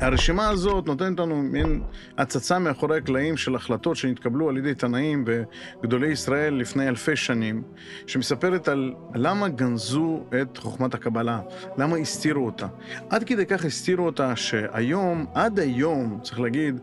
[0.00, 1.82] הרשימה הזאת נותנת לנו מין
[2.18, 7.62] הצצה מאחורי הקלעים של החלטות שנתקבלו על ידי תנאים וגדולי ישראל לפני אלפי שנים,
[8.06, 11.40] שמספרת על למה גנזו את חוכמת הקבלה,
[11.78, 12.66] למה הסתירו אותה.
[13.10, 16.80] עד כדי כך הסתירו אותה שהיום, עד היום, צריך להגיד,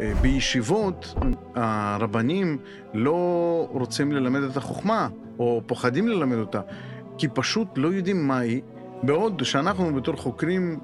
[0.00, 1.14] אה, בישיבות
[1.54, 2.58] הרבנים
[2.94, 5.08] לא רוצים ללמד את החוכמה,
[5.38, 6.60] או פוחדים ללמד אותה,
[7.18, 8.60] כי פשוט לא יודעים מהי,
[9.02, 10.80] בעוד שאנחנו בתור חוקרים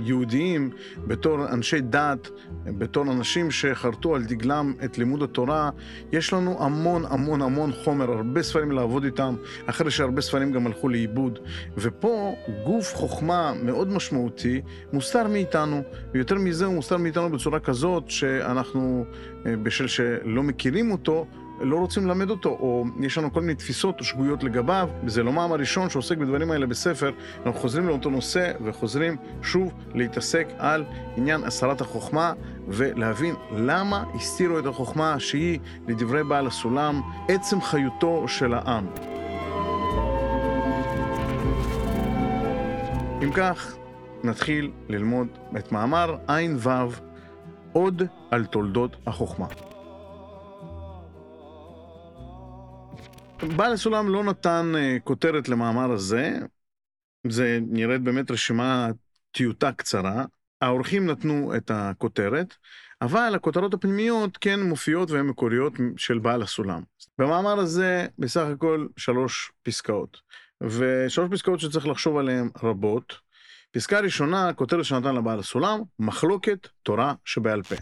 [0.00, 0.70] יהודיים,
[1.06, 2.28] בתור אנשי דת,
[2.64, 5.70] בתור אנשים שחרטו על דגלם את לימוד התורה,
[6.12, 9.34] יש לנו המון המון המון חומר, הרבה ספרים לעבוד איתם,
[9.66, 11.38] אחרי שהרבה ספרים גם הלכו לאיבוד.
[11.78, 14.60] ופה גוף חוכמה מאוד משמעותי
[14.92, 19.04] מוסתר מאיתנו, ויותר מזה הוא מוסתר מאיתנו בצורה כזאת שאנחנו,
[19.46, 21.26] אה, בשל שלא מכירים אותו,
[21.64, 25.32] לא רוצים ללמד אותו, או יש לנו כל מיני תפיסות או שגויות לגביו, וזה לא
[25.32, 27.10] מעם הראשון שעוסק בדברים האלה בספר,
[27.46, 30.84] אנחנו חוזרים לאותו נושא וחוזרים שוב להתעסק על
[31.16, 32.32] עניין הסרת החוכמה
[32.68, 35.58] ולהבין למה הסתירו את החוכמה שהיא,
[35.88, 38.86] לדברי בעל הסולם, עצם חיותו של העם.
[43.22, 43.76] אם כך,
[44.24, 46.90] נתחיל ללמוד את מאמר ע"ו
[47.72, 49.46] עוד על תולדות החוכמה.
[53.56, 56.38] בעל הסולם לא נתן uh, כותרת למאמר הזה,
[57.26, 58.88] זה נראית באמת רשימה
[59.30, 60.24] טיוטה קצרה.
[60.60, 62.54] האורחים נתנו את הכותרת,
[63.02, 66.82] אבל הכותרות הפנימיות כן מופיעות והן מקוריות של בעל הסולם.
[67.18, 70.20] במאמר הזה בסך הכל שלוש פסקאות,
[70.60, 73.14] ושלוש פסקאות שצריך לחשוב עליהן רבות.
[73.70, 77.74] פסקה ראשונה, כותרת שנתן לבעל הסולם, מחלוקת תורה שבעל פה.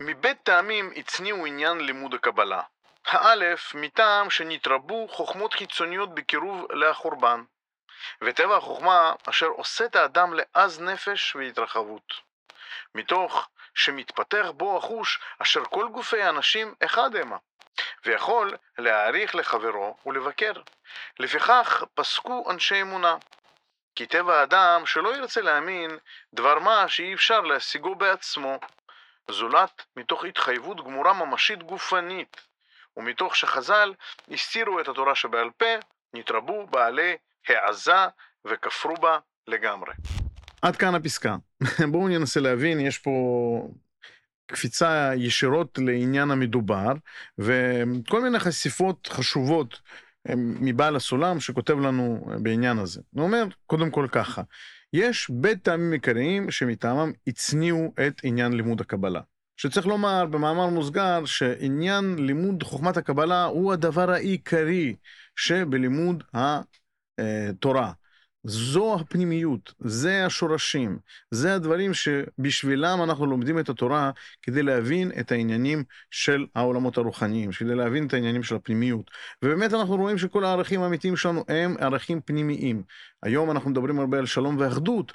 [0.00, 2.60] מבית טעמים הצניעו עניין לימוד הקבלה.
[3.06, 7.42] האלף, מטעם שנתרבו חוכמות חיצוניות בקירוב לחורבן,
[8.20, 12.12] וטבע החוכמה אשר עושה את האדם לעז נפש והתרחבות.
[12.94, 17.36] מתוך שמתפתח בו החוש אשר כל גופי האנשים אחד המה,
[18.04, 20.52] ויכול להעריך לחברו ולבקר.
[21.18, 23.16] לפיכך פסקו אנשי אמונה.
[23.94, 25.98] כי טבע האדם שלא ירצה להאמין
[26.34, 28.58] דבר מה שאי אפשר להשיגו בעצמו,
[29.30, 32.46] זולת מתוך התחייבות גמורה ממשית גופנית,
[32.96, 33.92] ומתוך שחז"ל
[34.30, 35.74] הסתירו את התורה שבעל פה,
[36.14, 37.16] נתרבו בעלי
[37.48, 38.06] העזה
[38.44, 39.92] וכפרו בה לגמרי.
[40.62, 41.36] עד כאן הפסקה.
[41.90, 43.10] בואו ננסה להבין, יש פה
[44.46, 46.92] קפיצה ישירות לעניין המדובר,
[47.38, 49.80] וכל מיני חשיפות חשובות
[50.36, 53.00] מבעל הסולם שכותב לנו בעניין הזה.
[53.10, 54.42] הוא אומר, קודם כל ככה,
[54.92, 59.20] יש בית טעמים עיקריים שמטעמם הצניעו את עניין לימוד הקבלה.
[59.56, 64.96] שצריך לומר במאמר מוסגר שעניין לימוד חוכמת הקבלה הוא הדבר העיקרי
[65.36, 66.24] שבלימוד
[67.18, 67.92] התורה.
[68.46, 70.98] זו הפנימיות, זה השורשים,
[71.30, 74.10] זה הדברים שבשבילם אנחנו לומדים את התורה
[74.42, 79.10] כדי להבין את העניינים של העולמות הרוחניים, כדי להבין את העניינים של הפנימיות.
[79.42, 82.82] ובאמת אנחנו רואים שכל הערכים האמיתיים שלנו הם ערכים פנימיים.
[83.22, 85.12] היום אנחנו מדברים הרבה על שלום ואחדות,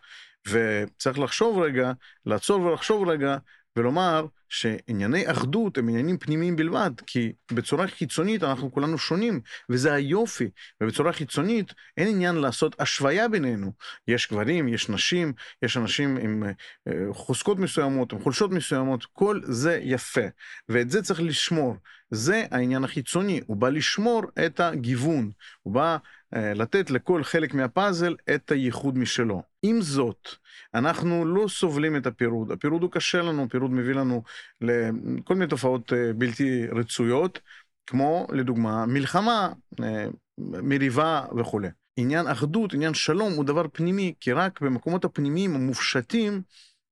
[0.47, 1.91] וצריך לחשוב רגע,
[2.25, 3.37] לעצור ולחשוב רגע,
[3.75, 10.49] ולומר שענייני אחדות הם עניינים פנימיים בלבד, כי בצורה חיצונית אנחנו כולנו שונים, וזה היופי.
[10.81, 13.71] ובצורה חיצונית אין עניין לעשות השוויה בינינו.
[14.07, 16.43] יש גברים, יש נשים, יש אנשים עם
[16.87, 20.27] אה, חוזקות מסוימות, עם חולשות מסוימות, כל זה יפה.
[20.69, 21.75] ואת זה צריך לשמור.
[22.11, 25.31] זה העניין החיצוני, הוא בא לשמור את הגיוון,
[25.61, 25.97] הוא בא
[26.35, 29.48] אה, לתת לכל חלק מהפאזל את הייחוד משלו.
[29.61, 30.29] עם זאת,
[30.73, 34.23] אנחנו לא סובלים את הפירוד, הפירוד הוא קשה לנו, הפירוד מביא לנו
[34.61, 37.39] לכל מיני תופעות אה, בלתי רצויות,
[37.87, 39.49] כמו לדוגמה מלחמה,
[39.83, 40.05] אה,
[40.37, 41.67] מריבה וכולי.
[41.97, 46.41] עניין אחדות, עניין שלום הוא דבר פנימי, כי רק במקומות הפנימיים המופשטים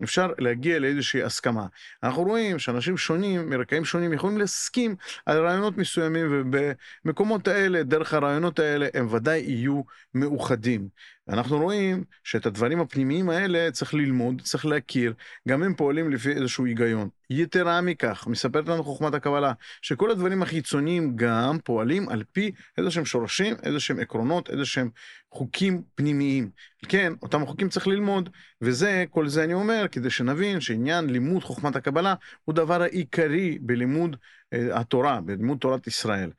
[0.04, 1.66] אפשר להגיע לאיזושהי הסכמה.
[2.04, 4.96] אנחנו רואים שאנשים שונים, מרקעים שונים, יכולים להסכים
[5.26, 9.82] על רעיונות מסוימים, ובמקומות האלה, דרך הרעיונות האלה, הם ודאי יהיו
[10.14, 10.88] מאוחדים.
[11.30, 15.14] אנחנו רואים שאת הדברים הפנימיים האלה צריך ללמוד, צריך להכיר,
[15.48, 17.10] גם הם פועלים לפי איזשהו היגיון.
[17.30, 23.06] יתרה מכך, מספרת לנו חוכמת הקבלה, שכל הדברים החיצוניים גם פועלים על פי איזה שהם
[23.06, 24.90] שורשים, איזה שהם עקרונות, איזה שהם
[25.32, 26.50] חוקים פנימיים.
[26.90, 28.30] כן, אותם החוקים צריך ללמוד,
[28.62, 34.16] וזה, כל זה אני אומר, כדי שנבין שעניין לימוד חוכמת הקבלה הוא דבר העיקרי בלימוד
[34.54, 36.30] אה, התורה, בלימוד תורת ישראל.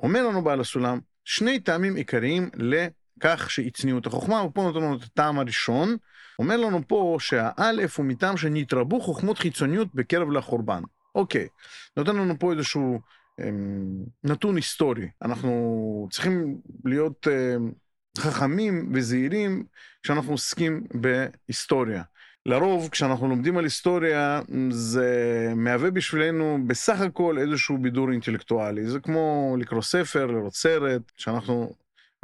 [0.00, 2.86] אומר לנו בעל הסולם, שני טעמים עיקריים ל...
[3.20, 5.96] כך שהצניעו את החוכמה, ופה נותן לנו את הטעם הראשון.
[6.38, 10.82] אומר לנו פה שהאלף הוא מטעם שנתרבו חוכמות חיצוניות בקרב לחורבן.
[11.14, 11.48] אוקיי,
[11.96, 13.00] נותן לנו פה איזשהו
[13.40, 15.08] אמ, נתון היסטורי.
[15.22, 17.72] אנחנו צריכים להיות אמ,
[18.18, 19.64] חכמים וזהירים
[20.02, 22.02] כשאנחנו עוסקים בהיסטוריה.
[22.46, 24.40] לרוב כשאנחנו לומדים על היסטוריה
[24.70, 28.86] זה מהווה בשבילנו בסך הכל איזשהו בידור אינטלקטואלי.
[28.86, 31.74] זה כמו לקרוא ספר, לראות סרט, שאנחנו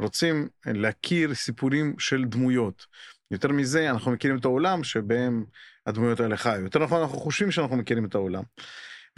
[0.01, 2.85] רוצים להכיר סיפורים של דמויות.
[3.31, 5.45] יותר מזה, אנחנו מכירים את העולם שבהם
[5.85, 6.61] הדמויות האלה חיו.
[6.61, 8.43] יותר נכון, אנחנו חושבים שאנחנו מכירים את העולם.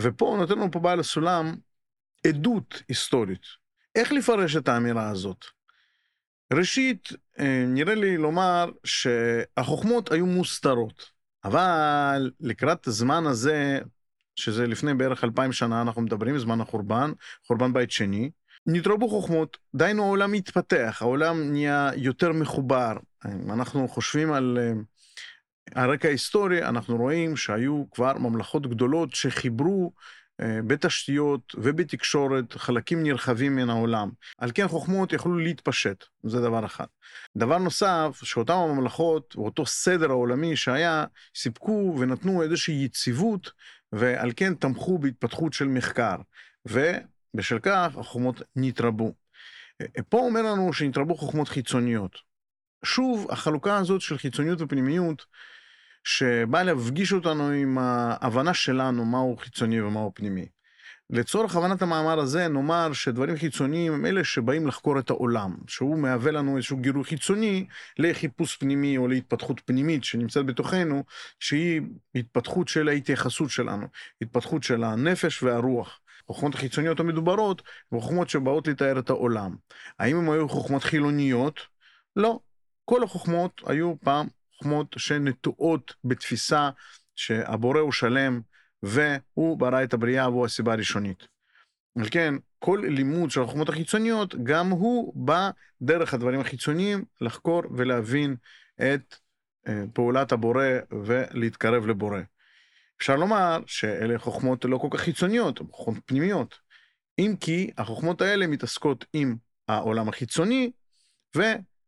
[0.01, 1.55] ופה נותן לנו פה בעל הסולם
[2.27, 3.41] עדות היסטורית.
[3.95, 5.45] איך לפרש את האמירה הזאת?
[6.53, 7.09] ראשית,
[7.39, 11.11] אה, נראה לי לומר שהחוכמות היו מוסתרות,
[11.43, 13.79] אבל לקראת הזמן הזה,
[14.35, 17.11] שזה לפני בערך אלפיים שנה, אנחנו מדברים, זמן החורבן,
[17.47, 18.31] חורבן בית שני,
[18.67, 22.93] נתרבו חוכמות, דהיינו העולם התפתח, העולם נהיה יותר מחובר.
[23.25, 24.71] אם אנחנו חושבים על אה,
[25.83, 29.93] הרקע ההיסטורי, אנחנו רואים שהיו כבר ממלכות גדולות שחיברו
[30.41, 34.09] אה, בתשתיות ובתקשורת חלקים נרחבים מן העולם.
[34.37, 36.85] על כן חוכמות יכלו להתפשט, זה דבר אחד.
[37.37, 41.05] דבר נוסף, שאותן הממלכות ואותו סדר העולמי שהיה,
[41.35, 43.51] סיפקו ונתנו איזושהי יציבות,
[43.91, 46.15] ועל כן תמכו בהתפתחות של מחקר.
[47.33, 49.13] ובשל כך החוכמות נתרבו.
[49.81, 52.17] אה, פה אומר לנו שנתרבו חוכמות חיצוניות.
[52.85, 55.25] שוב, החלוקה הזאת של חיצוניות ופנימיות
[56.03, 60.45] שבא להפגיש אותנו עם ההבנה שלנו מהו חיצוני ומהו פנימי.
[61.09, 66.31] לצורך הבנת המאמר הזה נאמר שדברים חיצוניים הם אלה שבאים לחקור את העולם, שהוא מהווה
[66.31, 67.65] לנו איזשהו גירוי חיצוני
[67.99, 71.03] לחיפוש פנימי או להתפתחות פנימית שנמצאת בתוכנו,
[71.39, 71.81] שהיא
[72.15, 73.87] התפתחות של ההתייחסות שלנו,
[74.21, 75.99] התפתחות של הנפש והרוח.
[76.29, 77.61] החוכמות החיצוניות המדוברות
[77.93, 79.55] חוכמות שבאות לתאר את העולם.
[79.99, 81.59] האם הן היו חוכמות חילוניות?
[82.15, 82.39] לא.
[82.85, 84.27] כל החוכמות היו פעם
[84.57, 86.69] חוכמות שנטועות בתפיסה
[87.15, 88.41] שהבורא הוא שלם
[88.83, 91.27] והוא ברא את הבריאה והוא הסיבה הראשונית.
[91.99, 95.49] על כן, כל לימוד של החוכמות החיצוניות, גם הוא בא
[95.81, 98.35] דרך הדברים החיצוניים לחקור ולהבין
[98.75, 99.15] את
[99.67, 102.19] אה, פעולת הבורא ולהתקרב לבורא.
[103.03, 106.59] אפשר לומר שאלה חוכמות לא כל כך חיצוניות, חוכמות פנימיות.
[107.19, 109.35] אם כי החוכמות האלה מתעסקות עם
[109.67, 110.71] העולם החיצוני,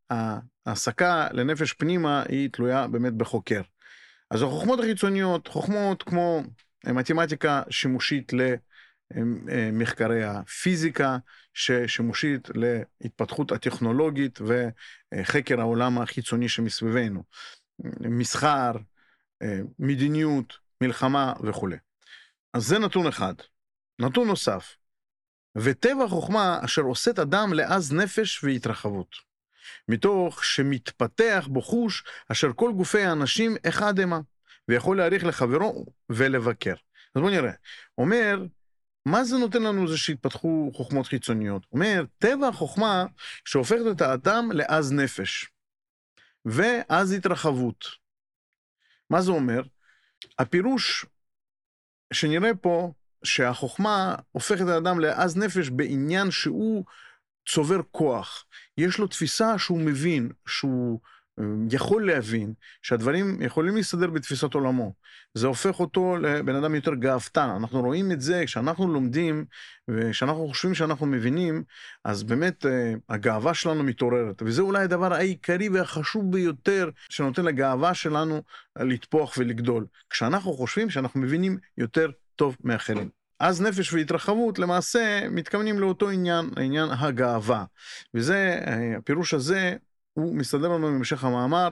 [0.09, 3.61] ההעסקה לנפש פנימה היא תלויה באמת בחוקר.
[4.31, 6.43] אז החוכמות החיצוניות, חוכמות כמו
[6.85, 8.31] מתמטיקה שימושית
[9.13, 11.17] למחקרי הפיזיקה,
[11.53, 17.23] ששימושית להתפתחות הטכנולוגית וחקר העולם החיצוני שמסביבנו.
[17.99, 18.71] מסחר,
[19.79, 21.77] מדיניות, מלחמה וכולי.
[22.53, 23.33] אז זה נתון אחד.
[23.99, 24.75] נתון נוסף,
[25.55, 29.15] וטבע חוכמה אשר עושה את אדם לעז נפש והתרחבות.
[29.87, 34.19] מתוך שמתפתח בו חוש אשר כל גופי האנשים אחד המה,
[34.67, 36.75] ויכול להעריך לחברו ולבקר.
[37.15, 37.51] אז בואו נראה.
[37.97, 38.45] אומר,
[39.05, 41.65] מה זה נותן לנו זה שהתפתחו חוכמות חיצוניות?
[41.71, 43.05] אומר, טבע החוכמה
[43.45, 45.47] שהופכת את האדם לעז נפש,
[46.45, 47.85] ועז התרחבות.
[49.09, 49.61] מה זה אומר?
[50.39, 51.05] הפירוש
[52.13, 52.91] שנראה פה,
[53.23, 56.85] שהחוכמה הופכת האדם לעז נפש בעניין שהוא
[57.47, 58.45] צובר כוח.
[58.77, 60.99] יש לו תפיסה שהוא מבין, שהוא
[61.71, 64.93] יכול להבין, שהדברים יכולים להסתדר בתפיסת עולמו.
[65.33, 67.49] זה הופך אותו לבן אדם יותר גאוותן.
[67.59, 69.45] אנחנו רואים את זה כשאנחנו לומדים,
[69.87, 71.63] וכשאנחנו חושבים שאנחנו מבינים,
[72.03, 74.41] אז באמת אה, הגאווה שלנו מתעוררת.
[74.45, 78.41] וזה אולי הדבר העיקרי והחשוב ביותר שנותן לגאווה שלנו
[78.79, 79.85] לטפוח ולגדול.
[80.09, 83.09] כשאנחנו חושבים שאנחנו מבינים יותר טוב מאחרים.
[83.39, 87.65] אז נפש והתרחבות למעשה מתכוונים לאותו עניין, העניין הגאווה.
[88.13, 89.75] וזה, אה, הפירוש הזה,
[90.15, 91.69] הוא מסתדר לנו במשך המאמר.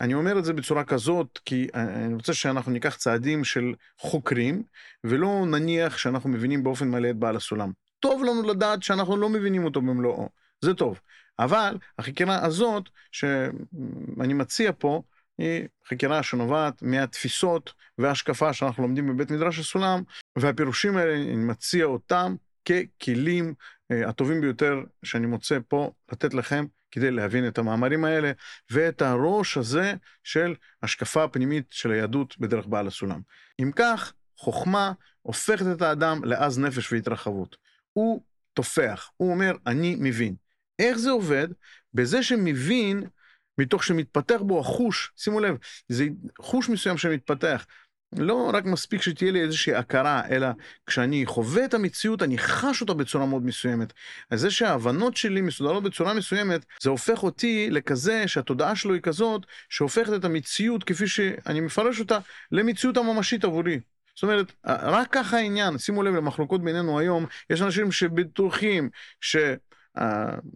[0.00, 4.62] אני אומר את זה בצורה כזאת, כי אה, אני רוצה שאנחנו ניקח צעדים של חוקרים,
[5.04, 7.72] ולא נניח שאנחנו מבינים באופן מלא את בעל הסולם.
[8.00, 10.28] טוב לנו לדעת שאנחנו לא מבינים אותו במלואו,
[10.60, 11.00] זה טוב.
[11.38, 15.02] אבל החקירה הזאת, שאני מציע פה,
[15.38, 20.02] היא חקירה שנובעת מהתפיסות וההשקפה שאנחנו לומדים בבית מדרש הסולם,
[20.38, 23.54] והפירושים האלה, אני מציע אותם ככלים
[23.92, 28.32] uh, הטובים ביותר שאני מוצא פה לתת לכם כדי להבין את המאמרים האלה,
[28.70, 29.94] ואת הראש הזה
[30.24, 33.20] של השקפה פנימית של היהדות בדרך בעל הסולם.
[33.62, 37.56] אם כך, חוכמה הופכת את האדם לעז נפש והתרחבות.
[37.92, 38.22] הוא
[38.54, 40.34] תופח, הוא אומר, אני מבין.
[40.78, 41.48] איך זה עובד?
[41.94, 43.02] בזה שמבין
[43.58, 45.56] מתוך שמתפתח בו החוש, שימו לב,
[45.88, 46.06] זה
[46.40, 47.66] חוש מסוים שמתפתח.
[48.16, 50.48] לא רק מספיק שתהיה לי איזושהי הכרה, אלא
[50.86, 53.92] כשאני חווה את המציאות, אני חש אותה בצורה מאוד מסוימת.
[54.30, 59.46] אז זה שההבנות שלי מסודרות בצורה מסוימת, זה הופך אותי לכזה שהתודעה שלו היא כזאת,
[59.68, 62.18] שהופכת את המציאות כפי שאני מפרש אותה,
[62.52, 63.80] למציאות הממשית עבורי.
[64.14, 68.90] זאת אומרת, רק ככה העניין, שימו לב למחלוקות בינינו היום, יש אנשים שבטוחים
[69.20, 69.36] ש...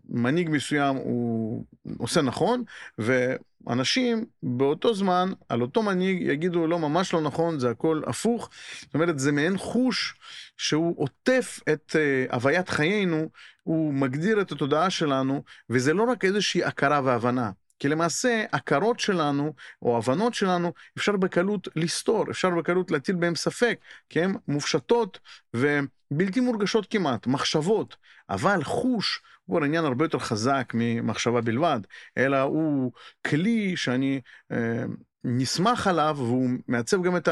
[0.08, 1.64] מנהיג מסוים הוא
[1.98, 2.64] עושה נכון,
[2.98, 8.50] ואנשים באותו זמן על אותו מנהיג יגידו לא, ממש לא נכון, זה הכל הפוך.
[8.80, 10.14] זאת אומרת, זה מעין חוש
[10.56, 13.28] שהוא עוטף את uh, הוויית חיינו,
[13.62, 17.50] הוא מגדיר את התודעה שלנו, וזה לא רק איזושהי הכרה והבנה.
[17.78, 19.52] כי למעשה הכרות שלנו
[19.82, 23.78] או הבנות שלנו אפשר בקלות לסתור, אפשר בקלות להטיל בהם ספק,
[24.08, 25.18] כי הן מופשטות
[25.54, 27.96] ובלתי מורגשות כמעט, מחשבות,
[28.30, 31.80] אבל חוש הוא עניין הרבה יותר חזק ממחשבה בלבד,
[32.18, 32.92] אלא הוא
[33.26, 34.20] כלי שאני
[34.52, 34.84] אה,
[35.24, 37.28] נסמך עליו והוא מעצב גם את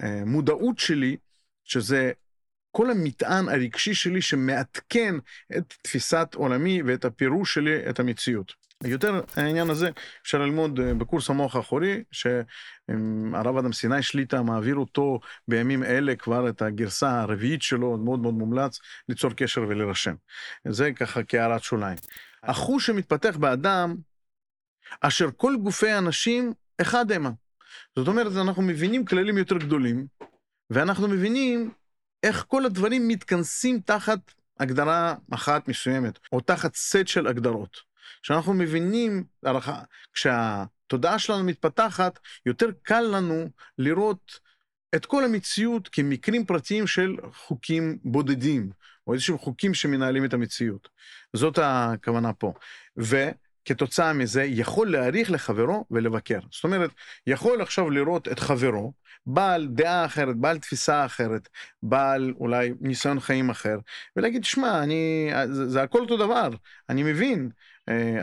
[0.00, 1.16] המודעות שלי,
[1.64, 2.12] שזה
[2.70, 5.14] כל המטען הרגשי שלי שמעדכן
[5.56, 8.65] את תפיסת עולמי ואת הפירוש שלי את המציאות.
[8.84, 9.90] יותר העניין הזה
[10.22, 16.48] אפשר ללמוד אה, בקורס המוח האחורי, שהרב אדם סיני שליטה מעביר אותו בימים אלה כבר
[16.48, 18.78] את הגרסה הרביעית שלו, מאוד מאוד מומלץ
[19.08, 20.14] ליצור קשר ולהירשם.
[20.68, 21.98] זה ככה כהערת שוליים.
[22.42, 23.96] החוש שמתפתח באדם,
[25.00, 27.30] אשר כל גופי האנשים אחד המה.
[27.96, 30.06] זאת אומרת, אנחנו מבינים כללים יותר גדולים,
[30.70, 31.70] ואנחנו מבינים
[32.22, 34.18] איך כל הדברים מתכנסים תחת
[34.60, 37.95] הגדרה אחת מסוימת, או תחת סט של הגדרות.
[38.22, 39.24] כשאנחנו מבינים,
[40.12, 43.48] כשהתודעה שלנו מתפתחת, יותר קל לנו
[43.78, 44.40] לראות
[44.94, 48.70] את כל המציאות כמקרים פרטיים של חוקים בודדים,
[49.06, 50.88] או איזשהם חוקים שמנהלים את המציאות.
[51.32, 52.52] זאת הכוונה פה.
[52.96, 56.40] וכתוצאה מזה יכול להעריך לחברו ולבקר.
[56.50, 56.90] זאת אומרת,
[57.26, 58.92] יכול עכשיו לראות את חברו,
[59.26, 61.48] בעל דעה אחרת, בעל תפיסה אחרת,
[61.82, 63.78] בעל אולי ניסיון חיים אחר,
[64.16, 66.50] ולהגיד, שמע, אני, זה, זה הכל אותו דבר,
[66.88, 67.50] אני מבין,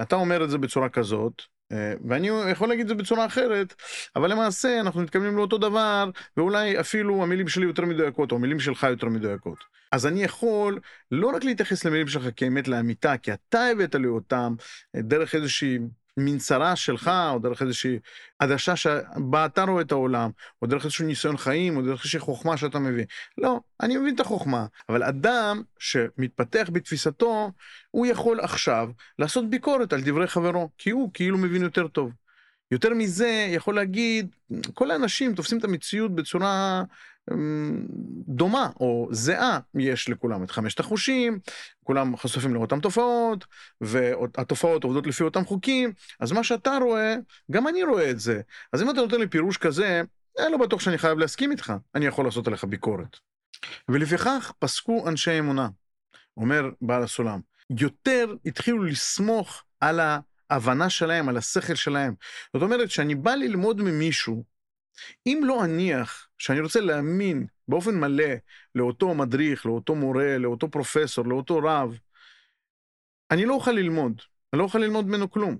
[0.01, 1.41] אתה אומר את זה בצורה כזאת,
[1.71, 3.73] אה, ואני יכול להגיד את זה בצורה אחרת,
[4.15, 8.83] אבל למעשה אנחנו מתכוונים לאותו דבר, ואולי אפילו המילים שלי יותר מדויקות, או המילים שלך
[8.89, 9.57] יותר מדויקות.
[9.91, 10.79] אז אני יכול
[11.11, 14.55] לא רק להתייחס למילים שלך כאמת לאמיתה, כי אתה הבאת לי אותם
[14.95, 15.79] אה, דרך איזושהי
[16.17, 17.99] מין צרה שלך, או דרך איזושהי
[18.39, 20.29] עדשה שבה אתה רואה את העולם,
[20.61, 23.05] או דרך איזשהו ניסיון חיים, או דרך איזושהי חוכמה שאתה מביא.
[23.37, 27.51] לא, אני מבין את החוכמה, אבל אדם שמתפתח בתפיסתו,
[27.91, 28.89] הוא יכול עכשיו
[29.19, 32.11] לעשות ביקורת על דברי חברו, כי הוא כאילו מבין יותר טוב.
[32.71, 34.35] יותר מזה, יכול להגיד,
[34.73, 36.83] כל האנשים תופסים את המציאות בצורה
[38.27, 41.39] דומה או זהה, יש לכולם את חמשת החושים,
[41.83, 43.45] כולם חשופים לאותן תופעות,
[43.81, 47.15] והתופעות עובדות לפי אותם חוקים, אז מה שאתה רואה,
[47.51, 48.41] גם אני רואה את זה.
[48.73, 50.01] אז אם אתה נותן לי פירוש כזה,
[50.39, 53.17] אני לא בטוח שאני חייב להסכים איתך, אני יכול לעשות עליך ביקורת.
[53.89, 55.69] ולפיכך פסקו אנשי אמונה,
[56.37, 57.39] אומר בעל הסולם,
[57.79, 59.99] יותר התחילו לסמוך על
[60.49, 62.13] ההבנה שלהם, על השכל שלהם.
[62.53, 64.43] זאת אומרת, שאני בא ללמוד ממישהו,
[65.27, 68.33] אם לא אניח שאני רוצה להאמין באופן מלא
[68.75, 71.97] לאותו מדריך, לאותו מורה, לאותו פרופסור, לאותו רב,
[73.31, 74.21] אני לא אוכל ללמוד,
[74.53, 75.57] אני לא אוכל ללמוד ממנו כלום.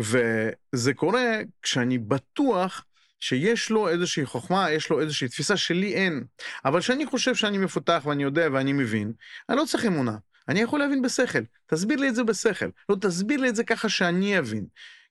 [0.00, 2.84] וזה קורה כשאני בטוח
[3.20, 6.24] שיש לו איזושהי חוכמה, יש לו איזושהי תפיסה שלי אין.
[6.64, 9.12] אבל כשאני חושב שאני מפותח ואני יודע ואני מבין,
[9.48, 10.16] אני לא צריך אמונה.
[10.48, 11.38] אני יכול להבין בשכל.
[11.66, 12.66] תסביר לי את זה בשכל.
[12.88, 14.66] לא, תסביר לי את זה ככה שאני אבין.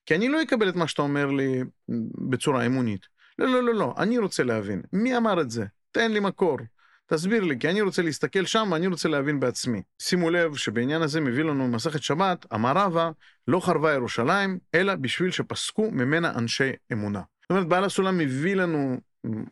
[0.06, 1.60] כי אני לא אקבל את מה שאתה אומר לי
[2.30, 3.06] בצורה אמונית.
[3.38, 4.82] לא, לא, לא, לא, אני רוצה להבין.
[4.92, 5.64] מי אמר את זה?
[5.92, 6.58] תן לי מקור.
[7.06, 9.82] תסביר לי, כי אני רוצה להסתכל שם ואני רוצה להבין בעצמי.
[10.02, 13.10] שימו לב שבעניין הזה מביא לנו מסכת שבת, אמר רבא,
[13.48, 17.20] לא חרבה ירושלים, אלא בשביל שפסקו ממנה אנשי אמונה.
[17.42, 19.00] זאת אומרת, בעל הסולם מביא לנו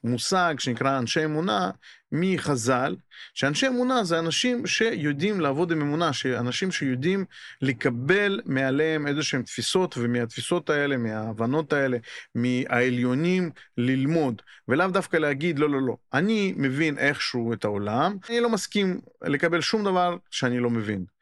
[0.04, 1.70] מושג שנקרא אנשי אמונה
[2.12, 2.96] מחז"ל,
[3.34, 7.24] שאנשי אמונה זה אנשים שיודעים לעבוד עם אמונה, שאנשים שיודעים
[7.62, 11.98] לקבל מעליהם איזה שהם תפיסות, ומהתפיסות האלה, מההבנות האלה,
[12.34, 18.50] מהעליונים, ללמוד, ולאו דווקא להגיד לא, לא, לא, אני מבין איכשהו את העולם, אני לא
[18.50, 21.13] מסכים לקבל שום דבר שאני לא מבין.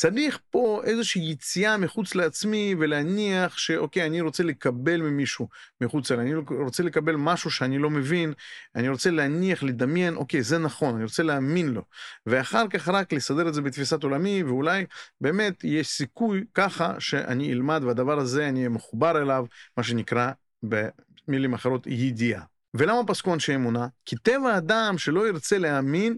[0.00, 5.48] צריך פה איזושהי יציאה מחוץ לעצמי ולהניח שאוקיי, אני רוצה לקבל ממישהו
[5.80, 8.32] מחוץ אליי, אני רוצה לקבל משהו שאני לא מבין,
[8.74, 11.82] אני רוצה להניח, לדמיין, אוקיי, זה נכון, אני רוצה להאמין לו.
[12.26, 14.86] ואחר כך רק לסדר את זה בתפיסת עולמי, ואולי
[15.20, 20.30] באמת יש סיכוי ככה שאני אלמד והדבר הזה אני אהיה מחובר אליו, מה שנקרא
[20.62, 22.42] במילים אחרות ידיעה.
[22.74, 23.86] ולמה פסקו אנשי אמונה?
[24.04, 26.16] כי טבע האדם שלא ירצה להאמין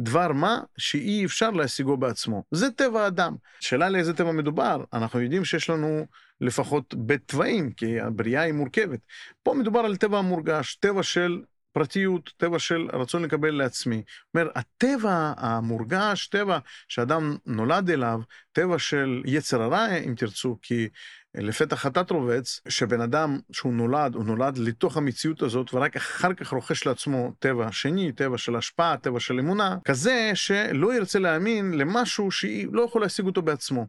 [0.00, 2.44] דבר מה שאי אפשר להשיגו בעצמו.
[2.50, 3.36] זה טבע האדם.
[3.60, 6.06] שאלה לאיזה טבע מדובר, אנחנו יודעים שיש לנו
[6.40, 9.00] לפחות בתוואים, כי הבריאה היא מורכבת.
[9.42, 13.96] פה מדובר על טבע המורגש, טבע של פרטיות, טבע של רצון לקבל לעצמי.
[13.96, 18.20] זאת אומרת, הטבע המורגש, טבע שאדם נולד אליו,
[18.52, 20.88] טבע של יצר הרע, אם תרצו, כי
[21.36, 26.52] לפתע חטאת רובץ, שבן אדם שהוא נולד, הוא נולד לתוך המציאות הזאת, ורק אחר כך
[26.52, 32.30] רוכש לעצמו טבע שני, טבע של השפעה, טבע של אמונה, כזה שלא ירצה להאמין למשהו
[32.30, 33.86] שהיא לא יכול להשיג אותו בעצמו.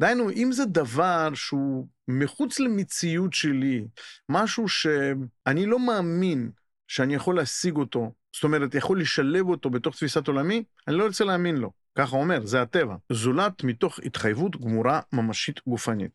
[0.00, 3.84] דהיינו, אם זה דבר שהוא מחוץ למציאות שלי,
[4.28, 6.50] משהו שאני לא מאמין
[6.88, 11.24] שאני יכול להשיג אותו, זאת אומרת, יכול לשלב אותו בתוך תפיסת עולמי, אני לא רוצה
[11.24, 11.79] להאמין לו.
[11.98, 12.96] ככה אומר, זה הטבע.
[13.12, 16.10] זולת מתוך התחייבות גמורה ממשית גופנית.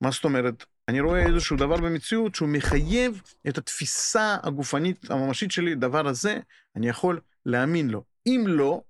[0.00, 0.64] מה זאת אומרת?
[0.88, 6.38] אני רואה איזשהו דבר במציאות שהוא מחייב את התפיסה הגופנית הממשית שלי, דבר הזה,
[6.76, 8.04] אני יכול להאמין לו.
[8.26, 8.82] אם לא,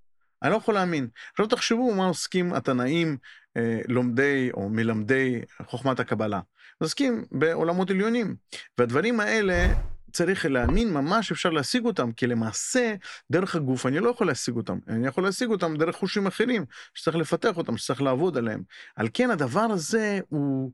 [0.42, 1.08] אני לא יכול להאמין.
[1.30, 3.16] עכשיו תחשבו מה עוסקים התנאים
[3.56, 6.40] אה, לומדי או מלמדי חוכמת הקבלה.
[6.78, 8.36] עוסקים בעולמות עליונים.
[8.78, 9.74] והדברים האלה
[10.16, 12.94] צריך להאמין ממש אפשר להשיג אותם, כי למעשה,
[13.30, 14.78] דרך הגוף אני לא יכול להשיג אותם.
[14.88, 18.62] אני יכול להשיג אותם דרך חושים אחרים, שצריך לפתח אותם, שצריך לעבוד עליהם.
[18.96, 20.72] על כן הדבר הזה הוא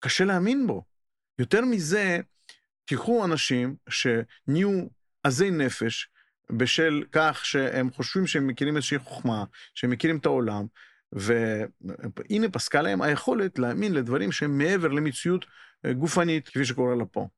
[0.00, 0.84] קשה להאמין בו.
[1.38, 2.18] יותר מזה,
[2.84, 4.86] תיקחו אנשים שנהיו
[5.22, 6.08] עזי נפש,
[6.50, 10.66] בשל כך שהם חושבים שהם מכירים איזושהי חוכמה, שהם מכירים את העולם,
[11.12, 15.46] והנה פסקה להם היכולת להאמין לדברים שהם מעבר למציאות
[15.98, 17.28] גופנית, כפי שקורה לה פה.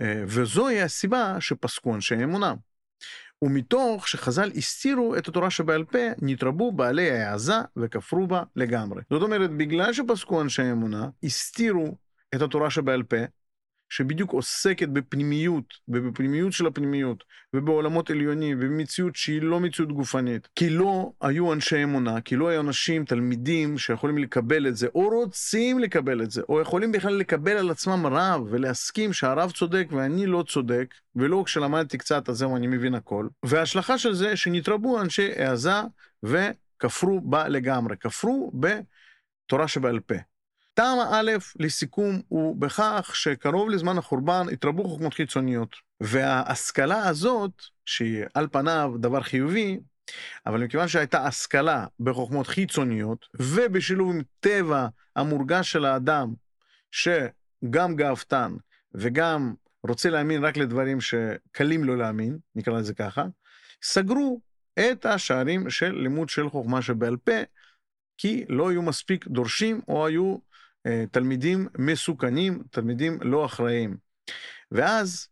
[0.00, 2.54] אה, וזוהי הסיבה שפסקו אנשי אמונה.
[3.42, 9.02] ומתוך שחז"ל הסתירו את התורה שבעל פה, נתרבו בעלי העזה וכפרו בה לגמרי.
[9.10, 11.96] זאת אומרת, בגלל שפסקו אנשי אמונה, הסתירו
[12.34, 13.16] את התורה שבעל פה,
[13.88, 17.24] שבדיוק עוסקת בפנימיות, ובפנימיות של הפנימיות,
[17.54, 20.48] ובעולמות עליונים, ובמציאות שהיא לא מציאות גופנית.
[20.54, 25.08] כי לא היו אנשי אמונה, כי לא היו אנשים, תלמידים, שיכולים לקבל את זה, או
[25.08, 30.26] רוצים לקבל את זה, או יכולים בכלל לקבל על עצמם רב, ולהסכים שהרב צודק ואני
[30.26, 33.28] לא צודק, ולא כשלמדתי קצת, אז זהו, אני מבין הכל.
[33.42, 35.80] וההשלכה של זה, שנתרבו אנשי העזה
[36.22, 37.96] וכפרו בה לגמרי.
[37.96, 40.14] כפרו בתורה שבעל פה.
[40.76, 45.76] טעם א' לסיכום הוא בכך שקרוב לזמן החורבן התרבו חוכמות חיצוניות.
[46.00, 47.50] וההשכלה הזאת,
[47.86, 49.78] שהיא על פניו דבר חיובי,
[50.46, 56.34] אבל מכיוון שהייתה השכלה בחוכמות חיצוניות, ובשילוב עם טבע המורגש של האדם,
[56.90, 58.54] שגם גאוותן
[58.94, 63.24] וגם רוצה להאמין רק לדברים שקלים לו להאמין, נקרא לזה ככה,
[63.82, 64.40] סגרו
[64.78, 67.42] את השערים של לימוד של חוכמה שבעל פה,
[68.18, 70.36] כי לא היו מספיק דורשים או היו
[71.10, 73.96] תלמידים מסוכנים, תלמידים לא אחראיים.
[74.70, 75.28] ואז,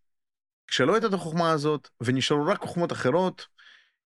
[0.67, 3.47] כשלא הייתה את החוכמה הזאת, ונשארו רק חוכמות אחרות,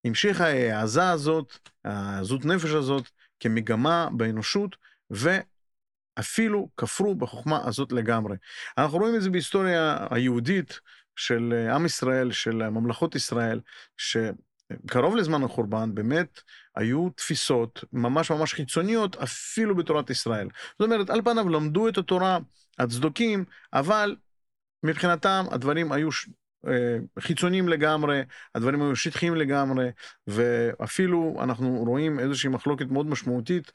[0.05, 3.09] המשיכה העזה הזאת, העזות נפש הזאת,
[3.41, 4.77] כמגמה באנושות,
[5.11, 8.37] ואפילו כפרו בחוכמה הזאת לגמרי.
[8.79, 10.81] אנחנו רואים את זה בהיסטוריה היהודית
[11.17, 13.61] של עם ישראל, של ממלכות ישראל,
[13.97, 14.17] ש...
[14.87, 16.41] קרוב לזמן החורבן, באמת
[16.77, 20.49] היו תפיסות ממש ממש חיצוניות, אפילו בתורת ישראל.
[20.73, 22.39] זאת אומרת, על פניו למדו את התורה
[22.79, 24.17] הצדוקים, אבל
[24.83, 26.09] מבחינתם הדברים היו
[26.67, 28.23] אה, חיצוניים לגמרי,
[28.55, 29.89] הדברים היו שטחיים לגמרי,
[30.27, 33.73] ואפילו אנחנו רואים איזושהי מחלוקת מאוד משמעותית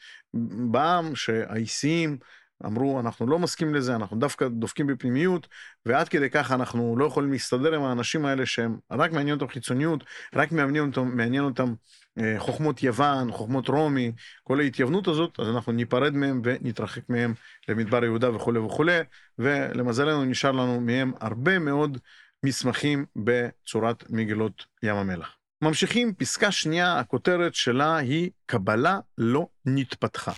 [0.71, 2.17] בעם, שהאיסיים
[2.65, 5.47] אמרו, אנחנו לא מסכימים לזה, אנחנו דווקא דופקים בפנימיות,
[5.85, 10.03] ועד כדי כך אנחנו לא יכולים להסתדר עם האנשים האלה שהם רק מעניין אותם חיצוניות,
[10.35, 11.73] רק מעניין אותם, מעניין אותם
[12.19, 14.11] אה, חוכמות יוון, חוכמות רומי,
[14.43, 17.33] כל ההתייוונות הזאת, אז אנחנו ניפרד מהם ונתרחק מהם
[17.69, 18.99] למדבר יהודה וכולי וכולי,
[19.39, 21.97] ולמזלנו נשאר לנו מהם הרבה מאוד
[22.43, 25.35] מסמכים בצורת מגילות ים המלח.
[25.61, 30.31] ממשיכים, פסקה שנייה, הכותרת שלה היא קבלה לא נתפתחה.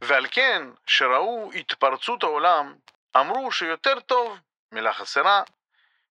[0.00, 2.74] ועל כן, שראו התפרצות העולם,
[3.16, 4.38] אמרו שיותר טוב,
[4.72, 5.42] מילה חסרה,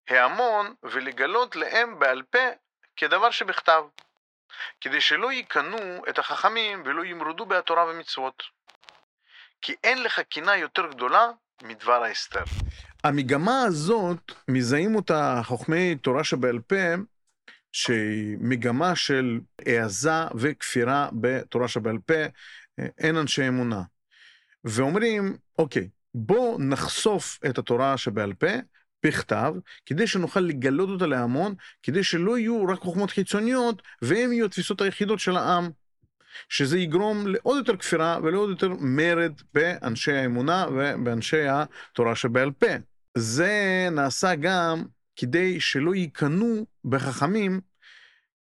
[0.10, 2.40] ההמון ולגלות להם בעל פה
[2.96, 3.84] כדבר שבכתב,
[4.82, 5.78] כדי שלא יקנו
[6.10, 8.44] את החכמים ולא ימרדו בהתורה ומצוות.
[9.62, 11.30] כי אין לך קינה יותר גדולה
[11.64, 12.44] מדבר ההסתר.
[13.04, 16.96] המגמה הזאת, מזהים אותה חוכמי תורה שבעל פה,
[17.72, 22.24] שהיא מגמה של העזה וכפירה בתורה שבעל פה,
[22.98, 23.82] אין אנשי אמונה.
[24.64, 28.48] ואומרים, אוקיי, בואו נחשוף את התורה שבעל פה
[29.06, 29.54] בכתב,
[29.86, 35.20] כדי שנוכל לגלות אותה להמון, כדי שלא יהיו רק חוכמות חיצוניות, והם יהיו התפיסות היחידות
[35.20, 35.70] של העם.
[36.50, 42.68] שזה יגרום לעוד יותר כפירה ולעוד יותר מרד באנשי האמונה ובאנשי התורה שבעל פה.
[43.18, 44.84] זה נעשה גם
[45.16, 47.62] כדי שלא ייכנעו בחכמים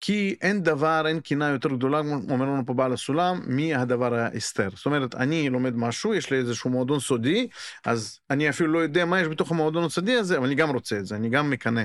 [0.07, 4.69] כי אין דבר, אין קינה יותר גדולה, אומר לנו פה בעל הסולם, מהדבר ההסתר.
[4.77, 7.49] זאת אומרת, אני לומד משהו, יש לי איזשהו מועדון סודי,
[7.85, 10.99] אז אני אפילו לא יודע מה יש בתוך המועדון הסודי הזה, אבל אני גם רוצה
[10.99, 11.83] את זה, אני גם מקנא.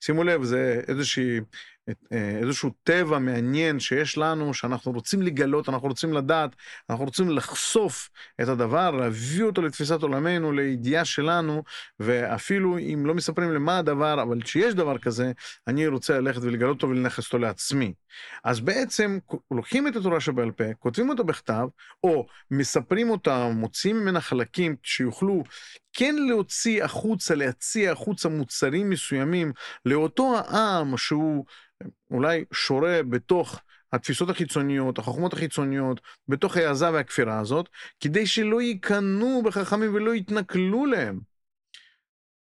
[0.00, 1.40] שימו לב, זה איזושהי
[2.10, 6.50] איזשהו טבע מעניין שיש לנו, שאנחנו רוצים לגלות, אנחנו רוצים לדעת,
[6.90, 8.10] אנחנו רוצים לחשוף
[8.42, 11.62] את הדבר, להביא אותו לתפיסת עולמנו, לידיעה שלנו,
[12.00, 15.32] ואפילו אם לא מספרים לי מה הדבר, אבל כשיש דבר כזה,
[15.66, 17.92] אני רוצה ללכת ולגלות אותו ולנכס אותו לעצמי.
[18.44, 19.18] אז בעצם
[19.50, 21.66] לוקחים את התורה שבעל פה, כותבים אותה בכתב,
[22.04, 25.44] או מספרים אותה, מוציאים ממנה חלקים שיוכלו
[25.92, 29.52] כן להוציא החוצה, להציע החוצה מוצרים מסוימים
[29.84, 31.44] לאותו העם שהוא
[32.10, 33.60] אולי שורה בתוך
[33.92, 37.68] התפיסות החיצוניות, החוכמות החיצוניות, בתוך העזה והכפירה הזאת,
[38.00, 41.20] כדי שלא ייכנעו בחכמים ולא יתנכלו להם.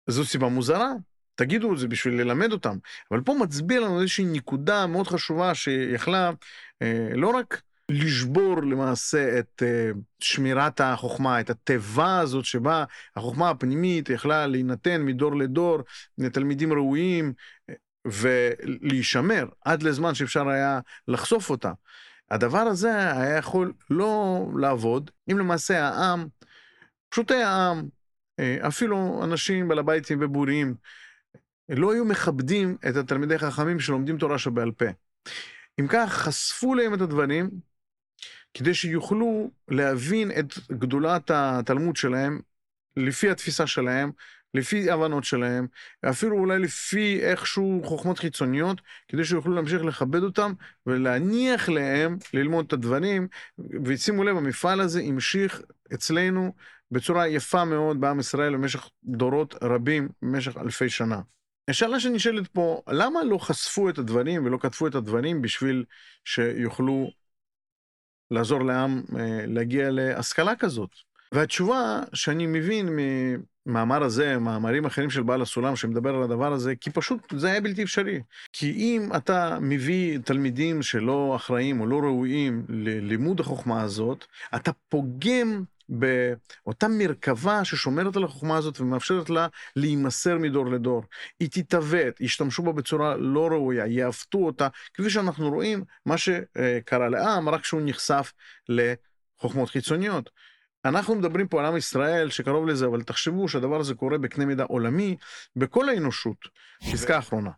[0.07, 0.93] זו סיבה מוזרה.
[1.35, 2.77] תגידו את זה בשביל ללמד אותם.
[3.11, 6.31] אבל פה מצביע לנו איזושהי נקודה מאוד חשובה שיכלה
[6.83, 12.85] אה, לא רק לשבור למעשה את uh, שמירת החוכמה, את התיבה הזאת שבה
[13.17, 15.79] החוכמה הפנימית יכלה להינתן מדור לדור
[16.19, 17.33] לתלמידים ראויים
[18.13, 21.73] ולהישמר עד לזמן שאפשר היה לחשוף אותה.
[22.31, 26.27] הדבר הזה היה יכול לא לעבוד אם למעשה העם,
[27.09, 27.89] פשוטי העם,
[28.39, 30.75] אה, אפילו אנשים בעל הביתים ובוריים,
[31.69, 34.85] לא היו מכבדים את התלמידי חכמים שלומדים תורה שבעל פה.
[35.81, 37.51] אם כך, חשפו להם את הדברים,
[38.55, 42.41] כדי שיוכלו להבין את גדולת התלמוד שלהם,
[42.97, 44.11] לפי התפיסה שלהם,
[44.57, 45.67] לפי הבנות שלהם,
[46.11, 50.53] אפילו אולי לפי איכשהו חוכמות חיצוניות, כדי שיוכלו להמשיך לכבד אותם
[50.87, 53.29] ולהניח להם ללמוד את הדברים.
[53.85, 55.63] ושימו לב, המפעל הזה המשיך
[55.95, 56.53] אצלנו
[56.91, 61.21] בצורה יפה מאוד בעם ישראל במשך דורות רבים, במשך אלפי שנה.
[61.69, 65.85] השאלה שנשאלת פה, למה לא חשפו את הדברים ולא כתבו את הדברים בשביל
[66.25, 67.11] שיוכלו
[68.31, 70.91] לעזור לעם אה, להגיע להשכלה כזאת?
[71.33, 72.89] והתשובה שאני מבין
[73.67, 77.61] ממאמר הזה, מאמרים אחרים של בעל הסולם שמדבר על הדבר הזה, כי פשוט זה היה
[77.61, 78.21] בלתי אפשרי.
[78.53, 84.25] כי אם אתה מביא תלמידים שלא אחראים או לא ראויים ללימוד החוכמה הזאת,
[84.55, 91.03] אתה פוגם באותה מרכבה ששומרת על החוכמה הזאת ומאפשרת לה להימסר מדור לדור.
[91.41, 97.49] היא תתעוות, ישתמשו בה בצורה לא ראויה, יעוותו אותה, כפי שאנחנו רואים מה שקרה לעם,
[97.49, 98.33] רק כשהוא נחשף
[98.69, 100.31] לחוכמות חיצוניות.
[100.89, 104.65] אנחנו מדברים פה על עם ישראל שקרוב לזה, אבל תחשבו שהדבר הזה קורה בקנה מידה
[104.65, 105.17] עולמי,
[105.57, 106.37] בכל האנושות.
[106.93, 107.51] פסקה אחרונה.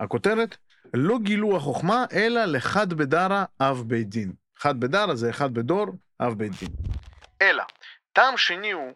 [0.00, 0.56] הכותרת,
[0.94, 4.32] לא גילו החוכמה, אלא לחד בדרה אב בית דין.
[4.56, 5.86] חד בדרה זה אחד בדור,
[6.20, 6.68] אב בית דין.
[7.42, 7.64] אלא,
[8.12, 8.92] טעם שני הוא,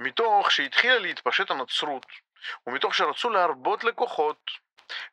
[0.00, 2.06] מתוך שהתחילה להתפשט הנצרות,
[2.66, 4.50] ומתוך שרצו להרבות לקוחות,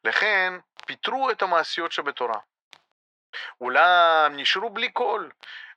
[0.04, 0.54] לכן
[0.88, 2.39] פתרו את המעשיות שבתורה.
[3.62, 5.30] אולם נשארו בלי קול,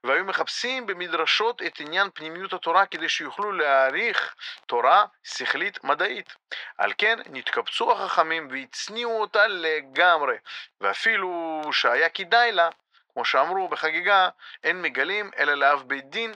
[0.05, 4.35] והיו מחפשים במדרשות את עניין פנימיות התורה כדי שיוכלו להעריך
[4.67, 6.35] תורה שכלית מדעית.
[6.79, 10.37] על כן נתקבצו החכמים והצניעו אותה לגמרי,
[10.81, 12.69] ואפילו שהיה כדאי לה,
[13.13, 14.29] כמו שאמרו בחגיגה,
[14.65, 16.35] אין מגלים אלא לאב בית דין,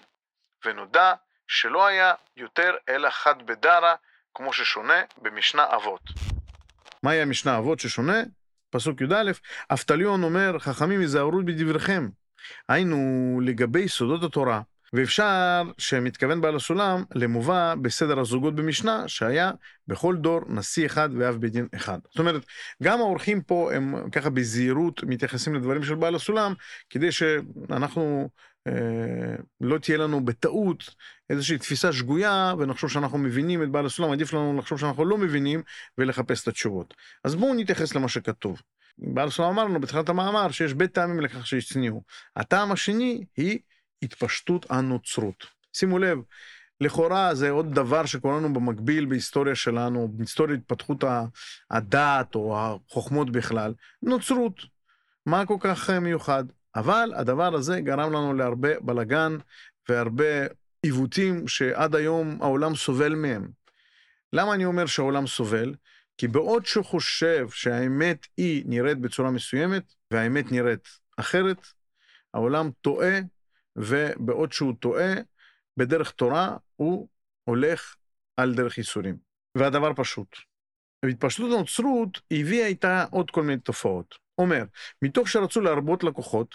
[0.65, 1.15] ונודע
[1.49, 3.95] שלא היה יותר אלא חד בדרא,
[4.35, 6.03] כמו ששונה במשנה אבות.
[7.03, 8.23] מהי המשנה אבות ששונה?
[8.71, 9.31] פסוק י"א,
[9.71, 12.09] אבטליון אומר, חכמים היזהרו בדבריכם.
[12.69, 14.61] היינו, לגבי סודות התורה,
[14.95, 19.51] ואפשר שמתכוון בעל הסולם למובא בסדר הזוגות במשנה, שהיה
[19.89, 21.99] בכל דור נשיא אחד ואב בית דין אחד.
[22.09, 22.43] זאת אומרת,
[22.83, 26.55] גם האורחים פה הם ככה בזהירות מתייחסים לדברים של בעל הסולם,
[26.91, 28.29] כדי שאנחנו
[28.67, 30.95] אה, לא תהיה לנו בטעות
[31.31, 35.63] איזושהי תפיסה שגויה ונחשוב שאנחנו מבינים את בעל הסולם, עדיף לנו לחשוב שאנחנו לא מבינים
[35.99, 36.95] ולחפש את התשובות.
[37.25, 38.61] אז בואו נתייחס למה שכתוב.
[38.99, 42.03] בעל הסולם אמר לנו בתחילת המאמר שיש בית טעמים לכך שהצניעו.
[42.37, 43.59] הטעם השני היא
[44.03, 45.47] התפשטות הנוצרות.
[45.73, 46.19] שימו לב,
[46.81, 51.05] לכאורה זה עוד דבר שקורה לנו במקביל בהיסטוריה שלנו, בהיסטוריה התפתחות
[51.71, 54.61] הדת או החוכמות בכלל, נוצרות.
[55.27, 56.45] מה כל כך מיוחד?
[56.77, 59.37] אבל הדבר הזה גרם לנו להרבה בלגן
[59.89, 60.47] והרבה
[60.83, 63.49] עיוותים שעד היום העולם סובל מהם.
[64.33, 65.75] למה אני אומר שהעולם סובל?
[66.19, 71.67] כי בעוד שהוא חושב שהאמת היא נראית בצורה מסוימת, והאמת נראית אחרת,
[72.35, 73.19] העולם טועה,
[73.77, 75.13] ובעוד שהוא טועה,
[75.77, 77.09] בדרך תורה הוא
[77.45, 77.97] הולך
[78.37, 79.17] על דרך ייסורים.
[79.55, 80.37] והדבר פשוט.
[81.09, 84.15] התפשטות הנוצרות הביאה איתה עוד כל מיני תופעות.
[84.39, 84.65] אומר,
[85.03, 86.55] מתוך שרצו להרבות לקוחות,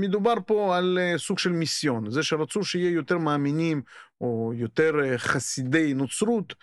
[0.00, 3.82] מדובר פה על אה, סוג של מיסיון, זה שרצו שיהיה יותר מאמינים
[4.20, 6.54] או יותר אה, חסידי נוצרות,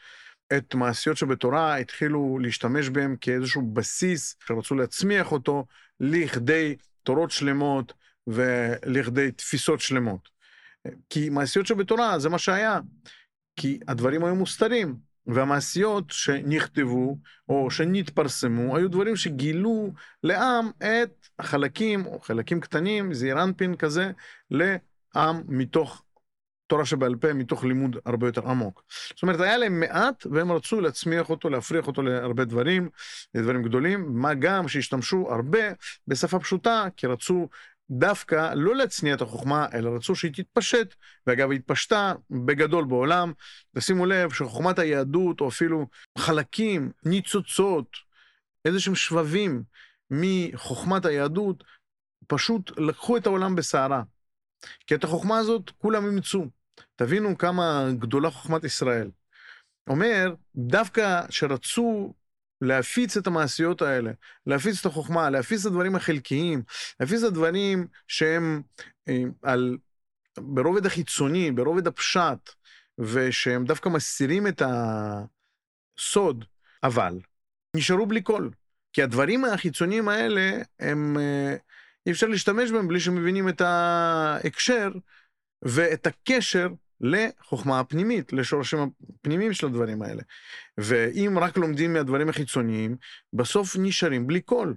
[0.53, 5.65] את מעשיות שבתורה התחילו להשתמש בהם כאיזשהו בסיס שרצו להצמיח אותו
[5.99, 7.93] לכדי תורות שלמות
[8.27, 10.29] ולכדי תפיסות שלמות.
[11.09, 12.79] כי מעשיות שבתורה זה מה שהיה,
[13.55, 14.95] כי הדברים היו מוסתרים,
[15.27, 17.17] והמעשיות שנכתבו
[17.49, 24.11] או שנתפרסמו היו דברים שגילו לעם את החלקים או חלקים קטנים, זעיר אנפין כזה,
[24.51, 26.03] לעם מתוך
[26.67, 28.83] תורה שבעל פה, מתוך לימוד הרבה יותר עמוק.
[29.09, 32.89] זאת אומרת, היה להם מעט והם רצו להצמיח אותו, להפריח אותו להרבה דברים,
[33.35, 35.59] לדברים גדולים, מה גם שהשתמשו הרבה
[36.07, 37.49] בשפה פשוטה, כי רצו
[37.89, 40.95] דווקא לא להצניע את החוכמה, אלא רצו שהיא תתפשט,
[41.27, 43.33] ואגב, היא התפשטה בגדול בעולם.
[43.75, 47.87] תשימו לב שחוכמת היהדות, או אפילו חלקים, ניצוצות,
[48.65, 49.63] איזה שהם שבבים
[50.11, 51.63] מחוכמת היהדות,
[52.27, 54.01] פשוט לקחו את העולם בסערה.
[54.87, 56.45] כי את החוכמה הזאת כולם אימצו.
[56.95, 59.09] תבינו כמה גדולה חוכמת ישראל.
[59.89, 62.13] אומר, דווקא שרצו
[62.61, 64.11] להפיץ את המעשיות האלה,
[64.45, 66.61] להפיץ את החוכמה, להפיץ את הדברים החלקיים,
[66.99, 68.61] להפיץ את הדברים שהם
[69.09, 69.77] אה, על,
[70.37, 72.49] ברובד החיצוני, ברובד הפשט,
[72.99, 74.61] ושהם דווקא מסתירים את
[75.97, 76.45] הסוד,
[76.83, 77.19] אבל
[77.75, 78.49] נשארו בלי קול.
[78.93, 81.55] כי הדברים החיצוניים האלה, הם, אה,
[82.05, 84.91] אי אפשר להשתמש בהם בלי שמבינים את ההקשר
[85.61, 86.67] ואת הקשר
[87.01, 88.79] לחוכמה הפנימית, לשורשים
[89.19, 90.23] הפנימיים של הדברים האלה.
[90.77, 92.95] ואם רק לומדים מהדברים החיצוניים,
[93.33, 94.75] בסוף נשארים בלי קול.